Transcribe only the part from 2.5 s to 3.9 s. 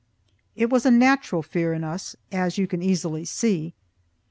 you can easily see.